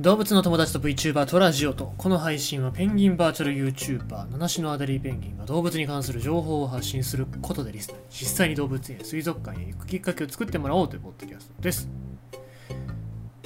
[0.00, 1.92] 動物の友達と VTuber トラジオと。
[1.98, 7.96] この配信はペンギンバーチャル YouTuber 七種のアデリーペンギンが動物に関する情報を発信することでリスナー。
[7.98, 11.88] に実際に動物園水族館へ行くきっかけを作ってもらおうというポッドキャストです。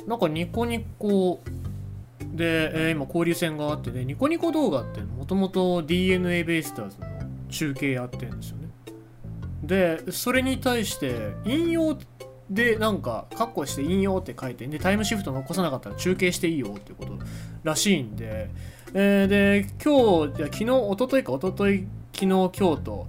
[0.07, 1.41] なんかニコニコ
[2.21, 7.07] で、えー今交流戦があってねニコニコ動画ってもともと DNA ベイスターズの
[7.49, 8.69] 中継やってるんですよね。
[9.63, 11.97] でそれに対して引用
[12.55, 17.19] でなんかカッコして引用って書いてでタイムシフト残さなかったら中継していいよっていうこと
[17.65, 18.51] らしいんで、
[18.95, 23.09] えーで今日いや昨日一昨日か一昨日昨日今日と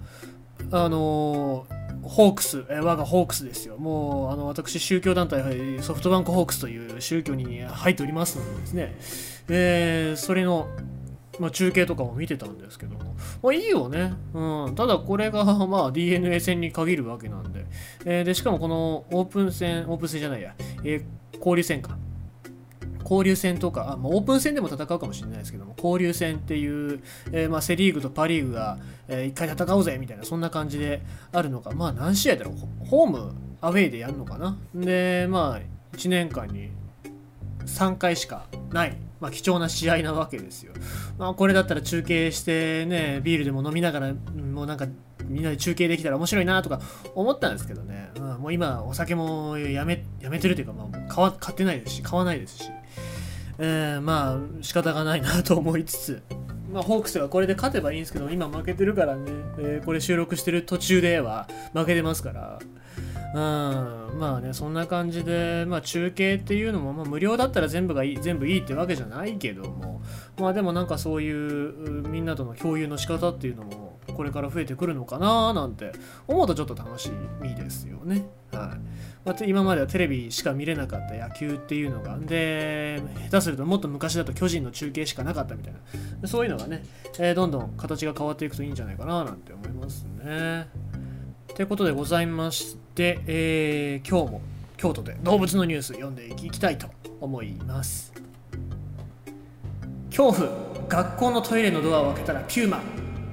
[0.72, 3.78] あのーホークス、え我がホークスですよ。
[3.78, 8.96] もう、あの、私、宗教団体、ソフトバンクホークスという宗教に入っておりますのでですね、
[9.48, 10.68] えーそれの、
[11.40, 14.14] まあ、中継とかも見てたんですけども、まあいいよね。
[14.34, 14.76] うん。
[14.76, 17.63] ただこれが、まあ DNA 戦に限るわけなんで。
[18.06, 21.04] えーで、しかもこのオープン戦、オープン戦じゃないや、えー
[21.38, 21.98] 交流戦か。
[23.04, 27.02] 交流戦とか、あまあ、オープン戦でも戦うかもしれないですけども、交流戦っていう、
[27.34, 28.78] えーまあ、セ・リーグとパ・リーグが、
[29.10, 34.58] えー一回戦おうぜみたいな、そんな感じであるのか、まあ何試合だろう、ホーム、アウェイでやるのかな。
[34.74, 36.70] で、まあ、1年間に
[37.66, 40.74] 3回しかない、まあ、貴重な試合なわけですよ。
[41.18, 44.88] まあ、これだったら中継してね、ビールでも飲みながら、もうなんか、
[45.34, 46.80] みんなで中継できたら面白いなとか
[47.16, 52.70] 思ったんですけどね、うん、もう今お酒もやめやめてるというか、まあ、もう買わ買ってないですし買わないですし、
[53.58, 56.24] えーまあ仕方がないなと思いつつ、
[56.72, 62.60] まあ、ホークスがこれで勝てばいいんですけど今負けてるからね、えーこれ収録してる途中では負けてますから。
[63.36, 63.40] うん
[64.20, 70.04] まあねそんな感じで、まあ、中継っていうのも、まあ、無料だったら全部がいい全部いいってわけじゃないけども。
[70.40, 75.92] まあでもなんかそういうみんなとの共有の仕方っていうのもこれから増えてくるのかななんて
[76.28, 77.12] 思うとちょっと楽し
[77.42, 78.26] みですよね。
[78.52, 78.80] はい
[79.26, 85.74] まあ今まではテレビしか見れなかった野球っていうのがで下手するともっと昔だと巨人の中継しかなかったみたい
[86.22, 86.84] なそういうのがね、
[87.20, 90.68] えーどんどん形が変わっていくといいんじゃないかななんて思いますね。
[91.56, 94.42] ということでございまして、えー今日も
[94.76, 96.88] 京都で動物のニュース読んでいきたいと
[97.22, 98.12] 思います。
[100.10, 100.50] 恐怖
[100.90, 102.82] 学校のトイレのドアを開けたらピューマ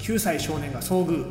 [0.01, 1.25] 9歳少年が遭遇。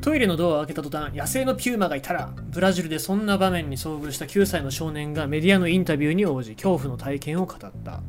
[0.00, 8.02] トイレのドアを開けた途端野生のピューマがいたらブラジルでそんな場面に遭遇した9歳の少年がメディアのインタビューに応じ恐怖の体験を語った。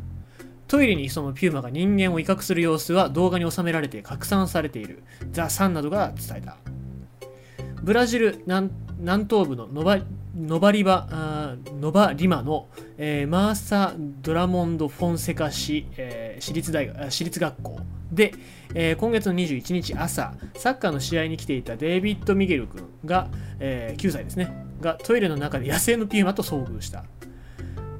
[0.68, 5.03] トイレに潜むピューマが人間を威嚇する様子は動画に収められて拡散されている。
[5.31, 6.57] ザ・サンなどが伝えた。
[7.81, 8.72] ブラジル南
[9.30, 10.00] 東部のノバ
[10.38, 17.79] ノバリバノバリマの、えーマーサ・ドラモンド・フォンセカ市、えー私立大学私立学校
[18.12, 18.34] で、
[18.74, 23.29] えー今月の21日朝サッカーの試合に来ていたデイビッド・ミゲル君が、
[23.59, 27.06] えー9歳ですねがトイレの中で野生のピューマと遭遇した。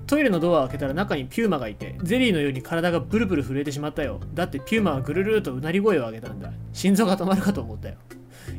[0.08, 4.20] トイレのドアを開けたら中にピューマがいてゼリーのように体がブルブル震えてしまったよ。
[4.34, 6.52] だってピューマはぐるるーとうなり声を上げたんだ。
[6.74, 7.96] 心臓が止まるかと思ったよ。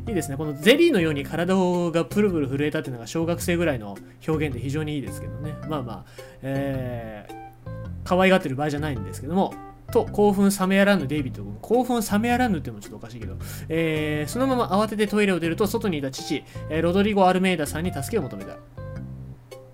[0.06, 3.96] いいですねこのゼリーのように体がプルプル震えたっていうのが小学生ぐらいの
[4.26, 5.54] 表現で非常にいいですけどね。
[5.68, 6.04] まあまあ
[6.42, 7.68] えー、
[8.04, 9.52] 可愛がってる場合じゃないんですけども
[9.92, 11.58] と興奮冷めやらぬデイビッド君。
[11.60, 13.36] 興奮冷めやらぬっていうのもちょっとおかしいけど、
[13.68, 18.56] えーそのまま慌ててトイレを出ると外にいた父、えロドリゴ・アルメイダさんに助けを求めた。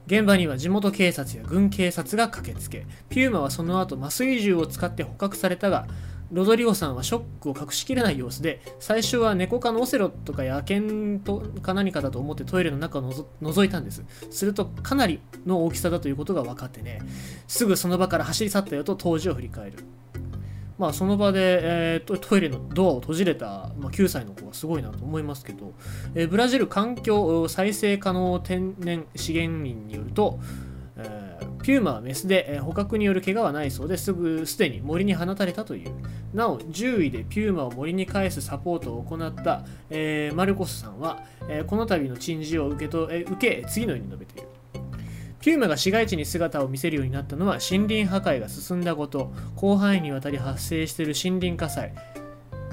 [0.06, 2.86] 現場には地元警察や軍警察が駆けつけ。
[3.08, 5.86] ピューマはその後麻酔銃を使って捕獲されたが
[6.32, 14.02] ロドリゴさんはショックを隠しきれない様子で最初は猫科のオセロとか野犬とか何かだと思ってトイレの中をのぞ覗いたんです。
[14.30, 17.00] するとかなりの大きさだということが分かってね。
[17.46, 19.84] すぐその場から走り去ったよと当時を振り返る。
[20.78, 25.74] まあその場で、えートトイレのドアを閉じれた、まあ、9歳の子がすごいなと思いますけど、
[26.14, 30.40] えーブラジル環境再生可能天然資源院によると、
[31.62, 35.92] ピューマはメスで、え捕獲による怪我はないそうですぐすでに森に放たれたという。
[36.34, 44.48] なお獣医でピューマを森に返すサポートを行った、えーマルコスさんは、えこの度の珍事を受けと、え受け次のように述べている。
[45.40, 51.92] ピューマが市街地に姿を見せるようになったのは森林破壊が進んだこと広範囲にわたり発生している森林火災。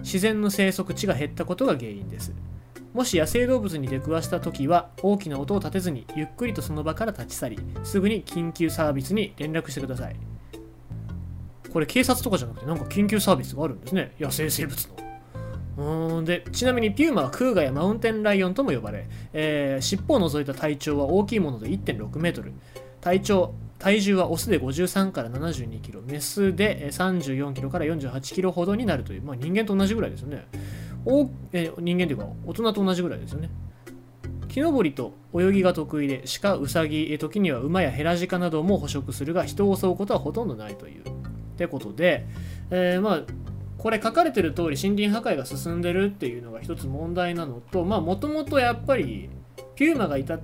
[0.01, 2.33] 自然の生息地が減ったことが原因です。
[2.94, 10.15] もし野生動物に出くわした時は大きな音を立てずにゆっくりとその場から立ち去りすぐに緊急サービスに連絡してください。
[11.71, 14.15] これ警察とかじゃなくてなんか緊急サービスがあるんですね。
[14.19, 14.86] 野生生物
[15.77, 16.18] の。
[16.18, 22.53] うんでちなみにピューマはクーガやマウンテンライオンとも呼ばれ、えー尻尾を除いた体長は大きいもので1.6メートル。
[23.01, 30.45] 体長体重はオスで53から72キロメスで34キロから48キロほどになるという、まあ、人間と同じぐらいですよね。
[31.06, 33.50] お、え人間というか大人と同じぐらいですよね。
[34.48, 41.01] 木登りと泳ぎが得意で鹿ウサギ時には馬やヘラジカなども捕食するが人を襲うことはほとんどないという。
[41.01, 41.06] っ
[41.57, 42.25] てことで、
[42.72, 43.22] えー、まあ
[43.78, 49.30] これ書かれてる通り森林破壊が進んでるっていうのが一つ問題なのとまあもともとやっぱり
[49.75, 50.40] ピューマがいた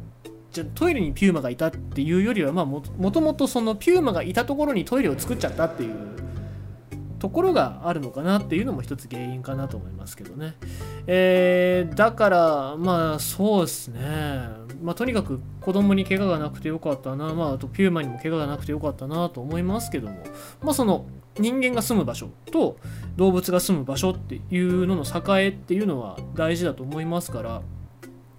[0.51, 6.14] じゃトイレにピューマがいたっていうよりはまあもともとそのピューマがいたところにトイレを作っちゃったっていう
[7.25, 10.53] ところがあるのかなっていうのも一つ原因かなと思いますけどね。
[11.07, 13.99] えー、だからまあそうですね。
[14.83, 20.23] まあとにかく子供に怪我がなくてよかったな、まああとピューマにも怪我がなくてよかったなと思いますけども、
[20.61, 21.07] まあその
[21.39, 22.77] 人間が住む場所と
[23.15, 27.63] 動物が住む場所っていうのの境っていうのは大事だと思いますから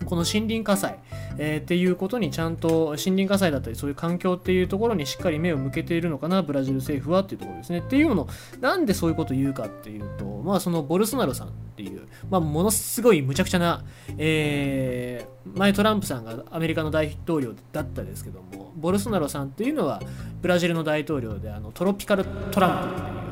[0.05, 0.99] この森林火災、
[1.39, 7.79] えー、っていうことにちゃんと森林火災だったりそういう環境っていうところにしっかり目を向けているのかなブラジル政府はっていうところですね。
[7.79, 8.29] っていうの
[8.61, 13.85] なんでそういうことを言うかっていうとまあそのボルソナロさんっていう、まあ、ものすごいむちゃくちゃな、
[14.19, 20.01] えー、前トランプさんがアメリカの大統領だったですけどもボルソナロさんっていうのは
[20.41, 23.26] ブラジルの大統領であのトロピカルトランプっていう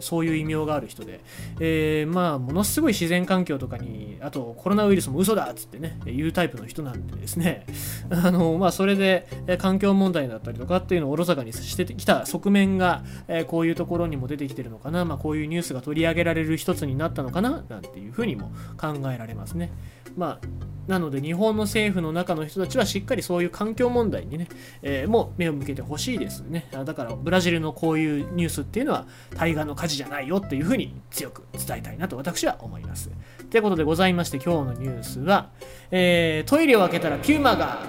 [0.00, 1.20] そういう異名がある人で、
[1.60, 7.66] えー、まあものすごい自然環境とかにあとコロナウイルスも嘘だっつってね言うタイプの人なんでですね。
[8.10, 9.28] あのまあそれで
[9.58, 19.70] 環境問題だったりとかっていうのをおろそかにしてきた側面が、えー、こういうところにも出てきてるのかな、まあ、こういうニュースが取り上げられる一つになったのかななんていうふうにも考えられますね。
[20.18, 24.48] まあなので日本の政府の中の人たちはしっかりそういう環境問題にね、
[24.82, 26.66] えー、もう目を向けてほしいですね。
[26.72, 29.06] だからブラジルのこういうニュースっていうのは
[29.36, 33.10] 対岸の火事じゃないよっていうふうに強く伝えたいなと私は思います。
[33.50, 35.50] ということでございまして今日のニュースは、
[35.90, 37.82] えー、トイレを開けたらピューマが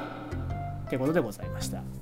[0.86, 1.99] ってことでございました。